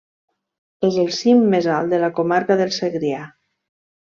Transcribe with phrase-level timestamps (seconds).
[0.87, 3.21] És el cim més alt de la comarca del Segrià.